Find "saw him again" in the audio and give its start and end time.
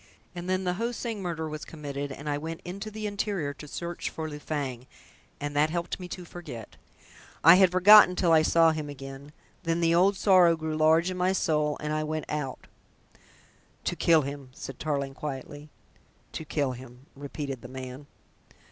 8.41-9.31